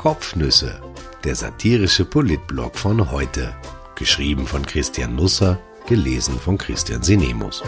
[0.00, 0.80] Kopfnüsse,
[1.24, 3.54] der satirische Politblog von heute.
[3.96, 7.62] Geschrieben von Christian Nusser, gelesen von Christian Sinemus.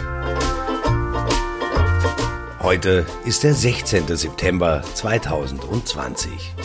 [2.59, 4.07] Heute ist der 16.
[4.17, 6.55] September 2020.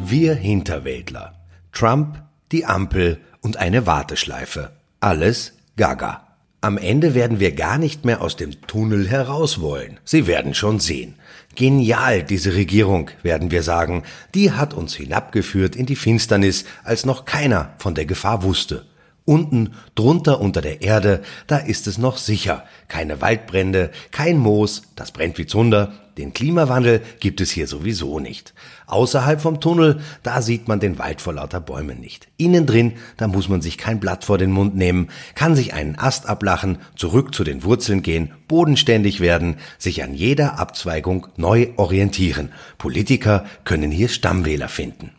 [0.00, 1.34] Wir Hinterwäldler.
[1.70, 4.72] Trump, die Ampel und eine Warteschleife.
[4.98, 6.33] Alles Gaga.
[6.64, 10.00] Am Ende werden wir gar nicht mehr aus dem Tunnel heraus wollen.
[10.02, 11.16] Sie werden schon sehen.
[11.56, 14.02] Genial, diese Regierung, werden wir sagen.
[14.34, 18.86] Die hat uns hinabgeführt in die Finsternis, als noch keiner von der Gefahr wusste.
[19.26, 22.64] Unten, drunter unter der Erde, da ist es noch sicher.
[22.88, 25.94] Keine Waldbrände, kein Moos, das brennt wie Zunder.
[26.18, 28.52] Den Klimawandel gibt es hier sowieso nicht.
[28.86, 32.28] Außerhalb vom Tunnel, da sieht man den Wald vor lauter Bäumen nicht.
[32.36, 35.98] Innen drin, da muss man sich kein Blatt vor den Mund nehmen, kann sich einen
[35.98, 42.52] Ast ablachen, zurück zu den Wurzeln gehen, bodenständig werden, sich an jeder Abzweigung neu orientieren.
[42.76, 45.12] Politiker können hier Stammwähler finden.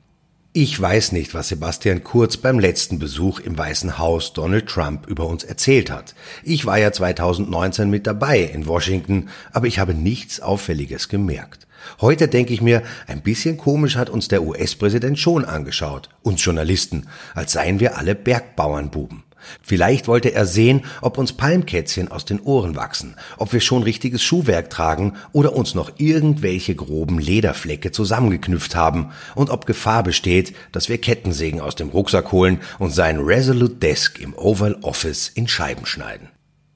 [0.58, 5.28] Ich weiß nicht, was Sebastian Kurz beim letzten Besuch im Weißen Haus Donald Trump über
[5.28, 6.16] uns erzählt hat.
[6.46, 11.68] Ich war ja 2019 mit dabei in Washington, aber ich habe nichts Auffälliges gemerkt.
[12.00, 17.08] Heute denke ich mir, ein bisschen komisch hat uns der US-Präsident schon angeschaut, uns Journalisten,
[17.34, 19.24] als seien wir alle Bergbauernbuben.
[19.62, 24.24] Vielleicht wollte er sehen, ob uns Palmkätzchen aus den Ohren wachsen, ob wir schon richtiges
[24.24, 30.90] Schuhwerk tragen oder uns noch irgendwelche groben Lederflecke zusammengeknüpft haben und ob Gefahr besteht, dass
[30.90, 35.86] wir Kettensägen aus dem Rucksack holen und seinen Resolute Desk im Oval Office in Scheiben
[35.86, 36.35] schneiden.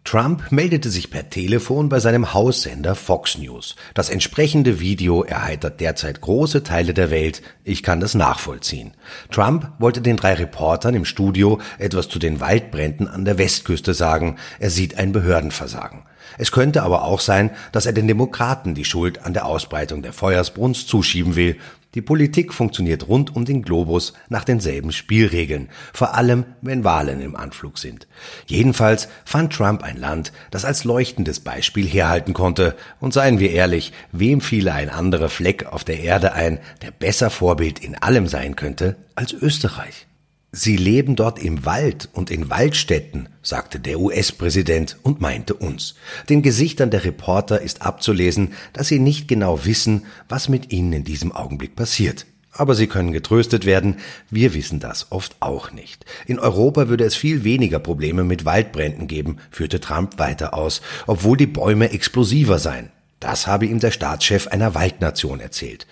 [0.10, 3.76] Trump meldete sich per Telefon bei seinem Haussender Fox News.
[3.94, 7.44] Das entsprechende Video erheitert derzeit große Teile der Welt.
[7.64, 8.96] Ich kann das nachvollziehen.
[9.30, 14.38] Trump wollte den drei Reportern im Studio etwas zu den Waldbränden an der Westküste sagen.
[14.58, 16.02] Er sieht ein Behördenversagen.
[16.39, 20.14] Es könnte aber auch sein, dass er den Demokraten die Schuld an der Ausbreitung der
[20.14, 21.58] Feuersbrunst zuschieben will.
[21.95, 27.36] Die Politik funktioniert rund um den Globus nach denselben Spielregeln, vor allem wenn Wahlen im
[27.36, 28.08] Anflug sind.
[28.45, 33.92] Jedenfalls fand Trump ein Land, das als leuchtendes Beispiel herhalten konnte, und seien wir ehrlich,
[34.11, 38.56] wem fiele ein anderer Fleck auf der Erde ein, der besser Vorbild in allem sein
[38.56, 40.08] könnte als Österreich?
[40.52, 45.93] Sie leben dort im Wald und in Waldstätten, sagte der US-Präsident und meinte uns.
[46.27, 51.04] Den Gesichtern der Reporter ist abzulesen, dass sie nicht genau wissen, was mit ihnen in
[51.04, 52.26] diesem Augenblick passiert.
[52.52, 53.98] Aber sie können getröstet werden,
[54.32, 56.05] wir wissen das oft auch nicht.
[56.26, 61.38] In Europa würde es viel weniger Probleme mit Waldbränden geben, führte Trump weiter aus, obwohl
[61.38, 62.89] die Bäume explosiver seien.
[63.20, 65.86] Das habe ihm der Staatschef einer Waldnation erzählt.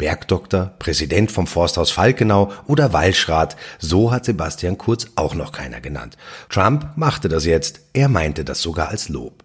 [0.00, 6.16] Bergdoktor, Präsident vom Forsthaus Falkenau oder Waldschrat, so hat Sebastian Kurz auch noch keiner genannt.
[6.48, 9.44] Trump machte das jetzt, er meinte das sogar als Lob.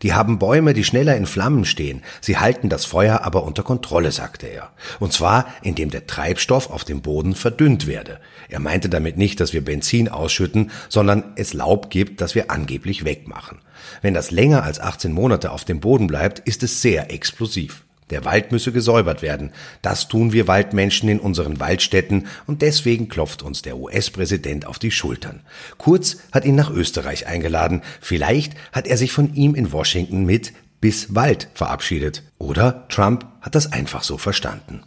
[0.00, 2.00] Die haben Bäume, die schneller in Flammen stehen.
[2.22, 4.70] Sie halten das Feuer aber unter Kontrolle, sagte er.
[5.00, 8.20] Und zwar, indem der Treibstoff auf dem Boden verdünnt werde.
[8.48, 13.04] Er meinte damit nicht, dass wir Benzin ausschütten, sondern es Laub gibt, das wir angeblich
[13.04, 13.58] wegmachen.
[14.00, 17.84] Wenn das länger als 18 Monate auf dem Boden bleibt, ist es sehr explosiv.
[18.10, 19.52] Der Wald müsse gesäubert werden.
[19.82, 24.90] Das tun wir Waldmenschen in unseren Waldstätten und deswegen klopft uns der US-Präsident auf die
[24.90, 25.40] Schultern.
[25.78, 27.82] Kurz hat ihn nach Österreich eingeladen.
[28.00, 32.22] Vielleicht hat er sich von ihm in Washington mit bis Wald verabschiedet.
[32.38, 34.82] Oder Trump hat das einfach so verstanden.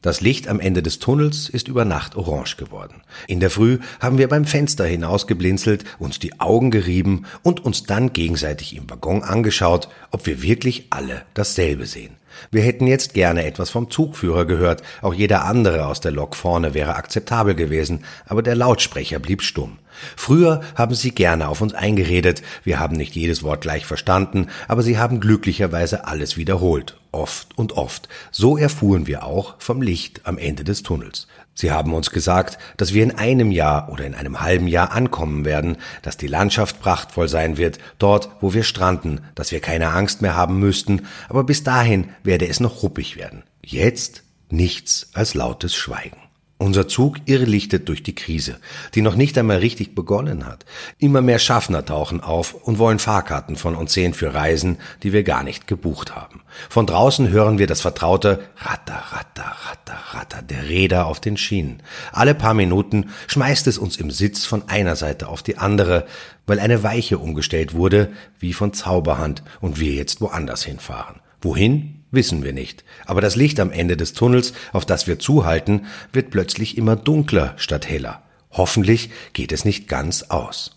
[0.00, 3.02] Das Licht am Ende des Tunnels ist über Nacht orange geworden.
[3.26, 8.12] In der Früh haben wir beim Fenster hinausgeblinzelt, uns die Augen gerieben und uns dann
[8.12, 12.17] gegenseitig im Waggon angeschaut, ob wir wirklich alle dasselbe sehen.
[12.50, 16.74] Wir hätten jetzt gerne etwas vom Zugführer gehört, auch jeder andere aus der Lok vorne
[16.74, 19.78] wäre akzeptabel gewesen, aber der Lautsprecher blieb stumm.
[20.16, 24.82] Früher haben sie gerne auf uns eingeredet, wir haben nicht jedes Wort gleich verstanden, aber
[24.82, 28.08] sie haben glücklicherweise alles wiederholt, oft und oft.
[28.30, 31.26] So erfuhren wir auch vom Licht am Ende des Tunnels.
[31.54, 35.44] Sie haben uns gesagt, dass wir in einem Jahr oder in einem halben Jahr ankommen
[35.44, 40.22] werden, dass die Landschaft prachtvoll sein wird, dort, wo wir stranden, dass wir keine Angst
[40.22, 43.42] mehr haben müssten, aber bis dahin werde es noch ruppig werden.
[43.60, 46.27] Jetzt nichts als lautes Schweigen.
[46.60, 48.58] Unser Zug irrlichtet durch die Krise,
[48.96, 50.64] die noch nicht einmal richtig begonnen hat.
[50.98, 55.22] Immer mehr Schaffner tauchen auf und wollen Fahrkarten von uns sehen für Reisen, die wir
[55.22, 56.42] gar nicht gebucht haben.
[56.68, 61.80] Von draußen hören wir das vertraute Ratter, Ratter, Ratter, Ratter der Räder auf den Schienen.
[62.10, 66.06] Alle paar Minuten schmeißt es uns im Sitz von einer Seite auf die andere,
[66.44, 71.20] weil eine Weiche umgestellt wurde, wie von Zauberhand, und wir jetzt woanders hinfahren.
[71.40, 71.97] Wohin?
[72.10, 72.84] Wissen wir nicht.
[73.06, 77.54] Aber das Licht am Ende des Tunnels, auf das wir zuhalten, wird plötzlich immer dunkler
[77.56, 78.22] statt heller.
[78.50, 80.74] Hoffentlich geht es nicht ganz aus.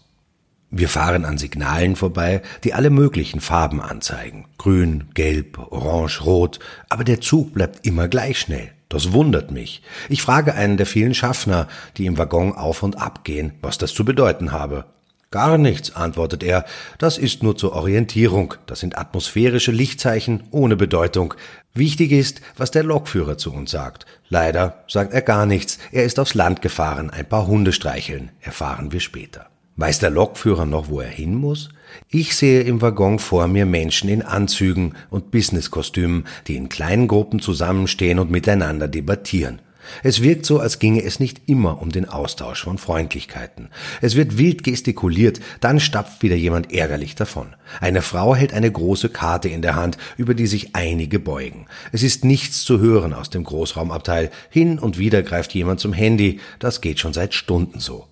[0.74, 4.46] Wir fahren an Signalen vorbei, die alle möglichen Farben anzeigen.
[4.58, 6.60] Grün, gelb, orange, rot.
[6.90, 8.72] Aber der Zug bleibt immer gleich schnell.
[8.88, 9.82] Das wundert mich.
[10.10, 11.68] Ich frage einen der vielen Schaffner,
[11.98, 14.86] die im Waggon auf und ab gehen, was das zu bedeuten habe.
[15.32, 16.66] Gar nichts, antwortet er.
[16.98, 18.56] Das ist nur zur Orientierung.
[18.66, 21.34] Das sind atmosphärische Lichtzeichen ohne Bedeutung.
[21.74, 24.06] Wichtig ist, was der Lokführer zu uns sagt.
[24.28, 25.80] Leider sagt er gar nichts.
[25.94, 28.32] Er ist aufs Land gefahren, ein paar Hunde streicheln.
[28.42, 29.48] Erfahren wir später.
[29.78, 31.70] Weiß der Lokführer noch, wo er hin muss?
[32.10, 37.40] Ich sehe im Waggon vor mir Menschen in Anzügen und Businesskostümen, die in kleinen Gruppen
[37.40, 39.62] zusammenstehen und miteinander debattieren.
[40.04, 43.70] Es wirkt so, als ginge es nicht immer um den Austausch von Freundlichkeiten.
[44.02, 47.56] Es wird wild gestikuliert, dann stapft wieder jemand ärgerlich davon.
[47.80, 51.68] Eine Frau hält eine große Karte in der Hand, über die sich einige beugen.
[51.92, 54.32] Es ist nichts zu hören aus dem Großraumabteil.
[54.50, 56.40] Hin und wieder greift jemand zum Handy.
[56.60, 58.08] Das geht schon seit Stunden so.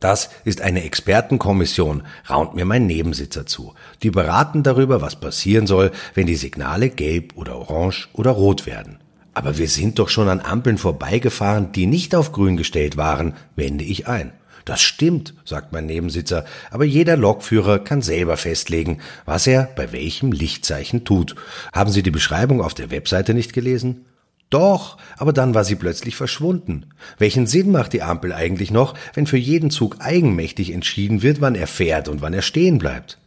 [0.00, 3.74] Das ist eine Expertenkommission, raunt mir mein Nebensitzer zu.
[4.02, 8.98] Die beraten darüber, was passieren soll, wenn die Signale gelb oder orange oder rot werden.
[9.36, 13.84] Aber wir sind doch schon an Ampeln vorbeigefahren, die nicht auf grün gestellt waren, wende
[13.84, 14.32] ich ein.
[14.64, 20.32] Das stimmt, sagt mein Nebensitzer, aber jeder Lokführer kann selber festlegen, was er bei welchem
[20.32, 21.34] Lichtzeichen tut.
[21.74, 24.06] Haben Sie die Beschreibung auf der Webseite nicht gelesen?
[24.48, 26.86] Doch, aber dann war sie plötzlich verschwunden.
[27.18, 31.56] Welchen Sinn macht die Ampel eigentlich noch, wenn für jeden Zug eigenmächtig entschieden wird, wann
[31.56, 33.18] er fährt und wann er stehen bleibt?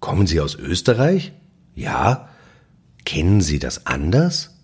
[0.00, 1.32] Kommen Sie aus Österreich?
[1.74, 2.30] Ja.
[3.04, 4.57] Kennen Sie das anders?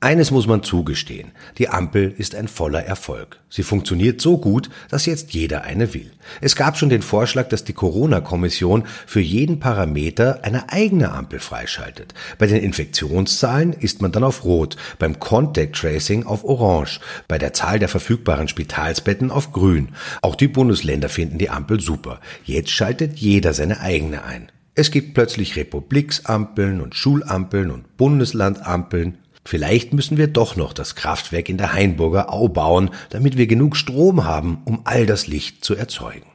[0.00, 3.40] Eines muss man zugestehen, die Ampel ist ein voller Erfolg.
[3.50, 6.12] Sie funktioniert so gut, dass jetzt jeder eine will.
[6.40, 12.14] Es gab schon den Vorschlag, dass die Corona-Kommission für jeden Parameter eine eigene Ampel freischaltet.
[12.38, 17.52] Bei den Infektionszahlen ist man dann auf Rot, beim Contact Tracing auf Orange, bei der
[17.52, 19.88] Zahl der verfügbaren Spitalsbetten auf Grün.
[20.22, 22.20] Auch die Bundesländer finden die Ampel super.
[22.44, 24.52] Jetzt schaltet jeder seine eigene ein.
[24.76, 29.18] Es gibt plötzlich Republiksampeln und Schulampeln und Bundeslandampeln
[29.48, 33.78] Vielleicht müssen wir doch noch das Kraftwerk in der Hainburger Au bauen, damit wir genug
[33.78, 36.26] Strom haben, um all das Licht zu erzeugen.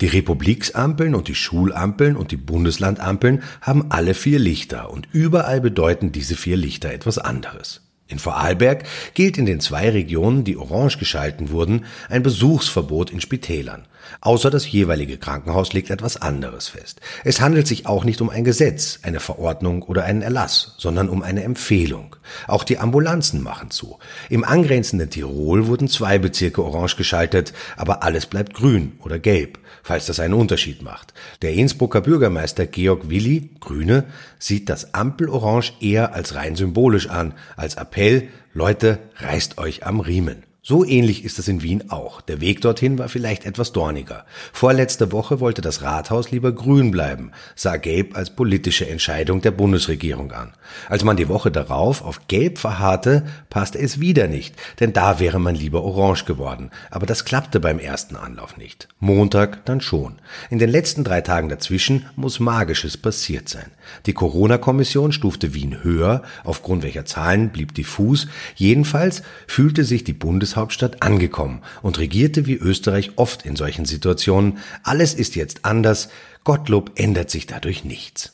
[0.00, 6.12] Die Republiksampeln und die Schulampeln und die Bundeslandampeln haben alle vier Lichter und überall bedeuten
[6.12, 7.82] diese vier Lichter etwas anderes.
[8.10, 8.82] In Vorarlberg
[9.14, 13.86] gilt in den zwei Regionen, die orange geschalten wurden, ein Besuchsverbot in Spitälern.
[14.20, 17.00] Außer das jeweilige Krankenhaus legt etwas anderes fest.
[17.22, 21.22] Es handelt sich auch nicht um ein Gesetz, eine Verordnung oder einen Erlass, sondern um
[21.22, 22.16] eine Empfehlung.
[22.48, 23.98] Auch die Ambulanzen machen zu.
[24.28, 30.06] Im angrenzenden Tirol wurden zwei Bezirke orange geschaltet, aber alles bleibt grün oder gelb, falls
[30.06, 31.14] das einen Unterschied macht.
[31.42, 34.04] Der Innsbrucker Bürgermeister Georg Willi, Grüne,
[34.38, 40.49] sieht das Ampelorange eher als rein symbolisch an, als Appell, Leute, reißt euch am Riemen.
[40.62, 42.20] So ähnlich ist es in Wien auch.
[42.20, 44.26] Der Weg dorthin war vielleicht etwas dorniger.
[44.52, 50.32] Vorletzte Woche wollte das Rathaus lieber grün bleiben, sah Gelb als politische Entscheidung der Bundesregierung
[50.32, 50.52] an.
[50.90, 55.38] Als man die Woche darauf auf Gelb verharrte, passte es wieder nicht, denn da wäre
[55.38, 56.70] man lieber orange geworden.
[56.90, 58.86] Aber das klappte beim ersten Anlauf nicht.
[58.98, 60.16] Montag dann schon.
[60.50, 63.70] In den letzten drei Tagen dazwischen muss Magisches passiert sein.
[64.04, 68.26] Die Corona-Kommission stufte Wien höher, aufgrund welcher Zahlen blieb diffus.
[68.56, 74.58] Jedenfalls fühlte sich die Bundes Bundeshauptstadt angekommen und regierte wie Österreich oft in solchen Situationen.
[74.82, 76.08] Alles ist jetzt anders.
[76.42, 78.32] Gottlob ändert sich dadurch nichts.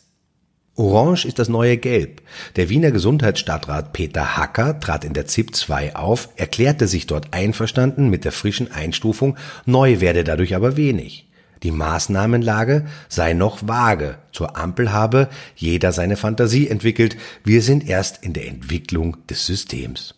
[0.77, 2.23] Orange ist das neue Gelb.
[2.57, 8.09] Der Wiener Gesundheitsstadtrat Peter Hacker trat in der ZIP 2 auf, erklärte sich dort einverstanden
[8.09, 9.37] mit der frischen Einstufung,
[9.67, 11.29] neu werde dadurch aber wenig.
[11.63, 14.19] Die Maßnahmenlage sei noch vage.
[14.33, 17.17] Zur Ampel habe jeder seine Fantasie entwickelt.
[17.45, 20.16] Wir sind erst in der Entwicklung des Systems.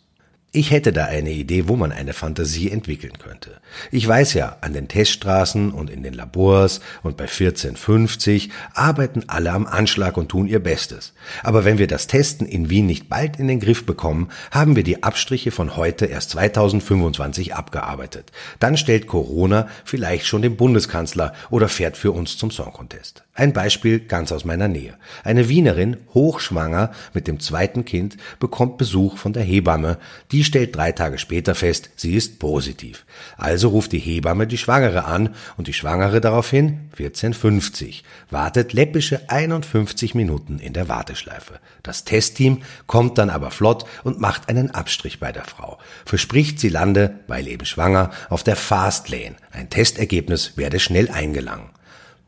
[0.58, 3.60] Ich hätte da eine Idee, wo man eine Fantasie entwickeln könnte.
[3.92, 9.52] Ich weiß ja, an den Teststraßen und in den Labors und bei 1450 arbeiten alle
[9.52, 11.14] am Anschlag und tun ihr Bestes.
[11.44, 14.82] Aber wenn wir das Testen in Wien nicht bald in den Griff bekommen, haben wir
[14.82, 18.32] die Abstriche von heute erst 2025 abgearbeitet.
[18.58, 23.22] Dann stellt Corona vielleicht schon den Bundeskanzler oder fährt für uns zum Song Contest.
[23.38, 24.94] Ein Beispiel ganz aus meiner Nähe.
[25.22, 29.98] Eine Wienerin, hochschwanger mit dem zweiten Kind, bekommt Besuch von der Hebamme.
[30.32, 33.06] Die stellt drei Tage später fest, sie ist positiv.
[33.36, 40.16] Also ruft die Hebamme die Schwangere an und die Schwangere daraufhin 1450, wartet läppische 51
[40.16, 41.60] Minuten in der Warteschleife.
[41.84, 45.78] Das Testteam kommt dann aber flott und macht einen Abstrich bei der Frau.
[46.04, 49.36] Verspricht, sie lande, weil eben schwanger, auf der Fastlane.
[49.52, 51.77] Ein Testergebnis werde schnell eingelangen.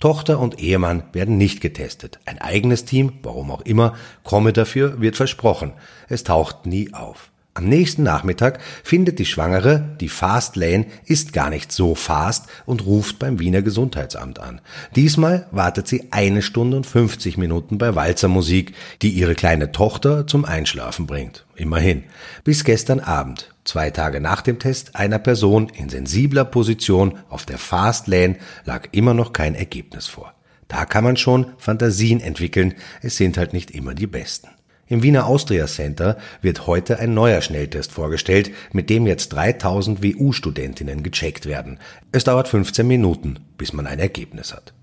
[0.00, 2.19] Tochter und Ehemann werden nicht getestet.
[2.25, 5.73] Ein eigenes Team, warum auch immer, komme dafür, wird versprochen.
[6.09, 7.30] Es taucht nie auf.
[7.52, 12.87] Am nächsten Nachmittag findet die Schwangere, die Fast Lane ist gar nicht so fast und
[12.87, 14.61] ruft beim Wiener Gesundheitsamt an.
[14.97, 20.45] Diesmal wartet sie eine Stunde und 50 Minuten bei Walzermusik, die ihre kleine Tochter zum
[20.47, 21.45] Einschlafen bringt.
[21.57, 22.04] Immerhin.
[22.45, 27.59] Bis gestern Abend, zwei Tage nach dem Test einer Person in sensibler Position auf der
[27.59, 30.35] Fast Lane, lag immer noch kein Ergebnis vor.
[30.69, 34.49] Da kann man schon Fantasien entwickeln, es sind halt nicht immer die besten.
[34.87, 41.05] Im Wiener Austria Center wird heute ein neuer Schnelltest vorgestellt, mit dem jetzt 3000 WU-Studentinnen
[41.05, 41.79] gecheckt werden.
[42.11, 44.75] Es dauert 15 Minuten, bis man ein Ergebnis hat.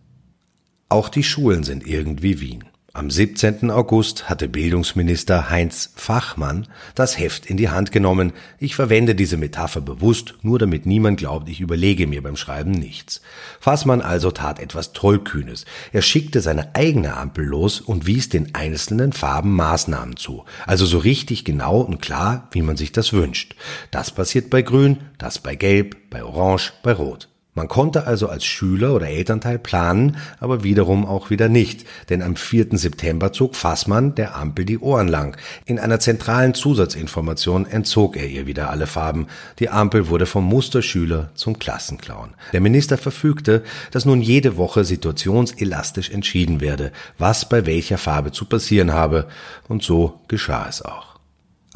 [0.88, 2.64] Auch die Schulen sind irgendwie Wien.
[2.98, 3.70] Am 17.
[3.70, 8.34] August hatte Bildungsminister Heinz Fachmann das Heft in die Hand genommen.
[8.58, 13.22] Ich verwende diese Metapher bewusst, nur damit niemand glaubt, ich überlege mir beim Schreiben nichts.
[13.60, 15.66] Fassmann also tat etwas Tollkühnes.
[15.94, 20.46] Er schickte seine eigene Ampel los und wies den einzelnen Farben Maßnahmen zu.
[20.66, 23.56] Also so richtig genau und klar, wie man sich das wünscht.
[23.92, 27.30] Das passiert bei Grün, das bei Gelb, bei Orange, bei Rot.
[27.58, 32.36] Man konnte also als Schüler oder Elternteil planen, aber wiederum auch wieder nicht, denn am
[32.36, 32.68] 4.
[32.78, 35.36] September zog Fassmann der Ampel die Ohren lang.
[35.66, 39.26] In einer zentralen Zusatzinformation entzog er ihr wieder alle Farben.
[39.58, 42.36] Die Ampel wurde vom Musterschüler zum Klassenclown.
[42.54, 48.46] Der Minister verfügte, dass nun jede Woche situationselastisch entschieden werde, was bei welcher Farbe zu
[48.46, 49.26] passieren habe,
[49.68, 51.17] und so geschah es auch.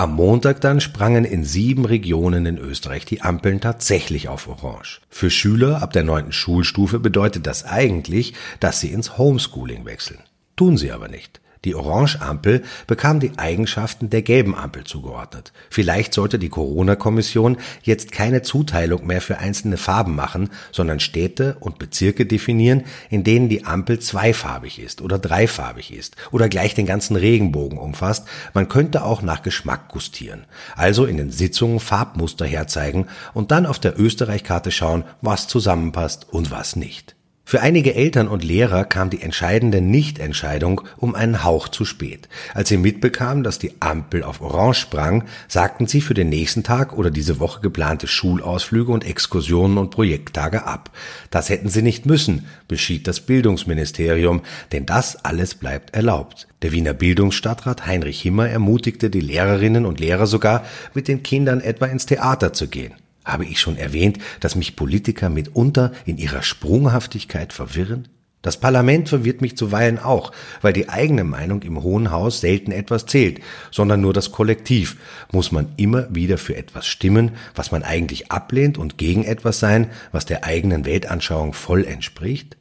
[0.02, 5.00] Am Montag dann sprangen in sieben Regionen in Österreich die Ampeln tatsächlich auf Orange.
[5.12, 10.18] Für Schüler ab der neunten Schulstufe bedeutet das eigentlich, dass sie ins Homeschooling wechseln.
[10.56, 11.40] Tun sie aber nicht.
[11.64, 15.54] Die Orange-Ampel bekam die Eigenschaften der gelben Ampel zugeordnet.
[15.70, 21.78] Vielleicht sollte die Corona-Kommission jetzt keine Zuteilung mehr für einzelne Farben machen, sondern Städte und
[21.78, 27.16] Bezirke definieren, in denen die Ampel zweifarbig ist oder dreifarbig ist oder gleich den ganzen
[27.16, 28.28] Regenbogen umfasst.
[28.56, 30.46] Man könnte auch nach Geschmack gustieren.
[30.76, 36.50] Also in den Sitzungen Farbmuster herzeigen und dann auf der Österreich-Karte schauen, was zusammenpasst und
[36.50, 37.16] was nicht.
[37.44, 42.30] Für einige Eltern und Lehrer kam die entscheidende Nichtentscheidung um einen Hauch zu spät.
[42.54, 46.98] Als sie mitbekamen, dass die Ampel auf Orange sprang, sagten sie für den nächsten Tag
[46.98, 50.92] oder diese Woche geplante Schulausflüge und Exkursionen und Projekttage ab.
[51.30, 56.48] Das hätten sie nicht müssen, beschied das Bildungsministerium, denn das alles bleibt erlaubt.
[56.62, 61.88] Der Wiener Bildungsstadtrat Heinrich Himmer ermutigte die Lehrerinnen und Lehrer sogar, mit den Kindern etwa
[61.88, 62.94] ins Theater zu gehen.
[63.24, 68.08] Habe ich schon erwähnt, dass mich Politiker mitunter in ihrer Sprunghaftigkeit verwirren?
[68.42, 73.06] Das Parlament verwirrt mich zuweilen auch, weil die eigene Meinung im Hohen Haus selten etwas
[73.06, 74.98] zählt, sondern nur das Kollektiv.
[75.32, 79.92] Muss man immer wieder für etwas stimmen, was man eigentlich ablehnt und gegen etwas sein,
[80.12, 82.58] was der eigenen Weltanschauung voll entspricht?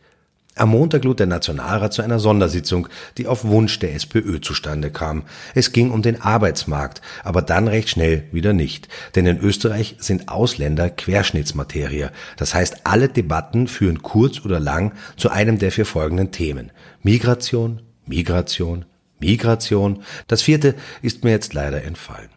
[0.57, 5.23] Am Montag lud der Nationalrat zu einer Sondersitzung, die auf Wunsch der SPÖ zustande kam.
[5.55, 8.89] Es ging um den Arbeitsmarkt, aber dann recht schnell wieder nicht.
[9.15, 12.09] Denn in Österreich sind Ausländer Querschnittsmaterie.
[12.37, 16.73] Das heißt, alle Debatten führen kurz oder lang zu einem der vier folgenden Themen.
[17.03, 18.85] Migration, Migration,
[19.21, 20.03] Migration.
[20.27, 22.29] Das vierte ist mir jetzt leider entfallen.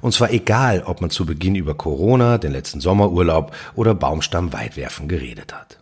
[0.00, 5.06] Und zwar egal, ob man zu Beginn über Corona, den letzten Sommerurlaub oder Baumstamm weitwerfen
[5.06, 5.78] geredet hat.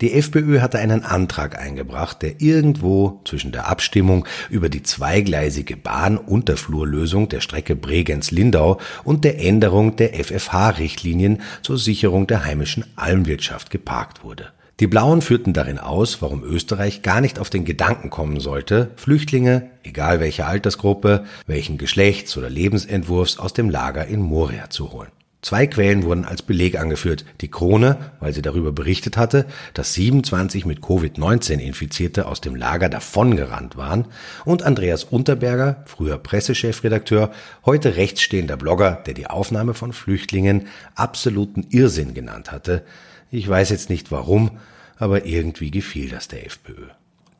[0.00, 7.28] Die FPÖ hatte einen Antrag eingebracht, der irgendwo zwischen der Abstimmung über die zweigleisige Bahnunterflurlösung
[7.28, 14.52] der Strecke Bregenz-Lindau und der Änderung der FFH-Richtlinien zur Sicherung der heimischen Almwirtschaft geparkt wurde.
[14.78, 19.70] Die Blauen führten darin aus, warum Österreich gar nicht auf den Gedanken kommen sollte, Flüchtlinge,
[19.82, 25.10] egal welche Altersgruppe, welchen Geschlechts- oder Lebensentwurfs, aus dem Lager in Moria zu holen.
[25.40, 27.24] Zwei Quellen wurden als Beleg angeführt.
[27.40, 32.88] Die Krone, weil sie darüber berichtet hatte, dass 27 mit Covid-19 Infizierte aus dem Lager
[32.88, 34.06] davongerannt waren
[34.44, 37.30] und Andreas Unterberger, früher Pressechefredakteur,
[37.64, 40.66] heute rechtsstehender Blogger, der die Aufnahme von Flüchtlingen
[40.96, 42.84] absoluten Irrsinn genannt hatte.
[43.30, 44.58] Ich weiß jetzt nicht warum,
[44.96, 46.88] aber irgendwie gefiel das der FPÖ.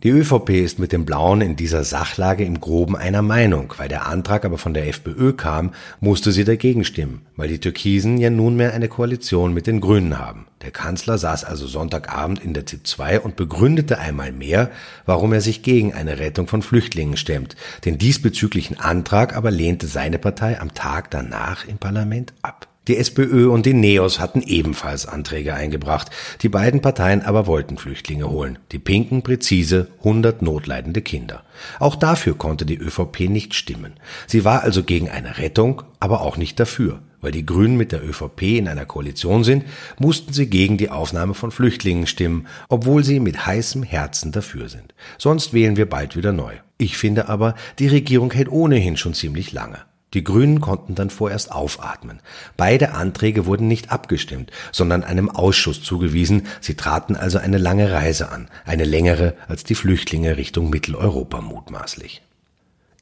[0.04, 3.74] Die ÖVP ist mit den Blauen in dieser Sachlage im Groben einer Meinung.
[3.78, 8.16] Weil der Antrag aber von der FPÖ kam, musste sie dagegen stimmen, weil die Türkisen
[8.16, 10.46] ja nunmehr eine Koalition mit den Grünen haben.
[10.62, 14.70] Der Kanzler saß also Sonntagabend in der ZIP 2 und begründete einmal mehr,
[15.04, 17.56] warum er sich gegen eine Rettung von Flüchtlingen stemmt.
[17.84, 22.67] Den diesbezüglichen Antrag aber lehnte seine Partei am Tag danach im Parlament ab.
[22.88, 26.10] Die SPÖ und die NEOS hatten ebenfalls Anträge eingebracht.
[26.40, 28.58] Die beiden Parteien aber wollten Flüchtlinge holen.
[28.72, 31.44] Die Pinken präzise 100 notleidende Kinder.
[31.80, 33.92] Auch dafür konnte die ÖVP nicht stimmen.
[34.26, 37.00] Sie war also gegen eine Rettung, aber auch nicht dafür.
[37.20, 39.64] Weil die Grünen mit der ÖVP in einer Koalition sind,
[39.98, 44.94] mussten sie gegen die Aufnahme von Flüchtlingen stimmen, obwohl sie mit heißem Herzen dafür sind.
[45.18, 46.54] Sonst wählen wir bald wieder neu.
[46.78, 49.78] Ich finde aber, die Regierung hält ohnehin schon ziemlich lange.
[50.14, 52.20] Die Grünen konnten dann vorerst aufatmen.
[52.56, 56.46] Beide Anträge wurden nicht abgestimmt, sondern einem Ausschuss zugewiesen.
[56.60, 62.22] Sie traten also eine lange Reise an, eine längere als die Flüchtlinge Richtung Mitteleuropa mutmaßlich.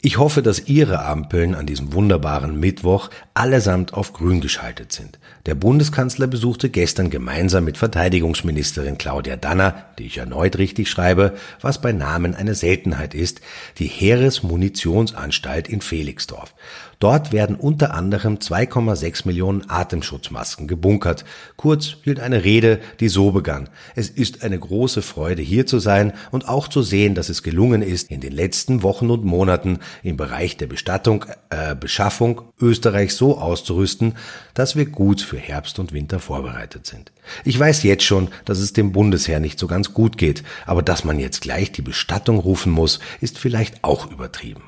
[0.03, 5.19] Ich hoffe, dass Ihre Ampeln an diesem wunderbaren Mittwoch allesamt auf grün geschaltet sind.
[5.47, 11.81] Der Bundeskanzler besuchte gestern gemeinsam mit Verteidigungsministerin Claudia Danner, die ich erneut richtig schreibe, was
[11.81, 13.41] bei Namen eine Seltenheit ist,
[13.79, 16.53] die Heeresmunitionsanstalt in Felixdorf.
[16.99, 21.25] Dort werden unter anderem 2,6 Millionen Atemschutzmasken gebunkert.
[21.57, 23.69] Kurz hielt eine Rede, die so begann.
[23.95, 27.83] Es ist eine große Freude, hier zu sein und auch zu sehen, dass es gelungen
[27.83, 33.37] ist, in den letzten Wochen und Monaten im Bereich der Bestattung, äh, Beschaffung Österreich so
[33.37, 34.15] auszurüsten,
[34.55, 37.13] dass wir gut für Herbst und Winter vorbereitet sind.
[37.45, 41.05] Ich weiß jetzt schon, dass es dem Bundesheer nicht so ganz gut geht, aber dass
[41.05, 44.63] man jetzt gleich die Bestattung rufen muss, ist vielleicht auch übertrieben.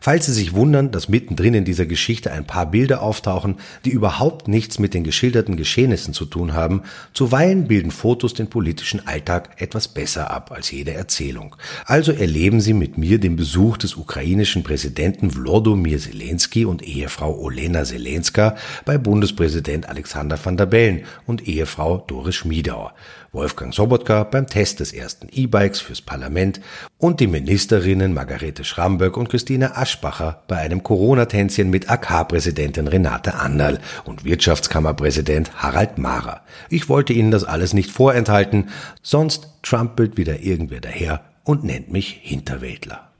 [0.00, 4.48] Falls Sie sich wundern, dass mittendrin in dieser Geschichte ein paar Bilder auftauchen, die überhaupt
[4.48, 9.88] nichts mit den geschilderten Geschehnissen zu tun haben, zuweilen bilden Fotos den politischen Alltag etwas
[9.88, 11.56] besser ab als jede Erzählung.
[11.86, 17.84] Also erleben Sie mit mir den Besuch des ukrainischen Präsidenten Wlodomir Zelensky und Ehefrau Olena
[17.84, 22.94] Zelenska bei Bundespräsident Alexander van der Bellen und Ehefrau Doris Schmiedauer.
[23.34, 26.60] Wolfgang Sobotka beim Test des ersten E-Bikes fürs Parlament
[26.98, 33.80] und die Ministerinnen Margarete Schramböck und Christine Aschbacher bei einem Corona-Tänzchen mit AK-Präsidentin Renate Anderl
[34.04, 36.42] und Wirtschaftskammerpräsident Harald Mahrer.
[36.70, 38.70] Ich wollte Ihnen das alles nicht vorenthalten,
[39.02, 43.13] sonst trampelt wieder irgendwer daher und nennt mich Hinterwäldler.